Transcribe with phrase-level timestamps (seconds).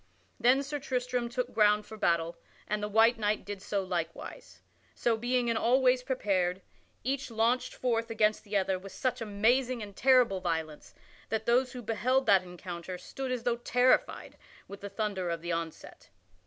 [0.39, 2.35] Then Sir Tristram took ground for battle,
[2.67, 4.59] and the white knight did so likewise.
[4.95, 6.63] So being in all ways prepared,
[7.03, 10.95] each launched forth against the other with such amazing and terrible violence
[11.29, 15.51] that those who beheld that encounter stood as though terrified with the thunder of the
[15.51, 16.09] onset.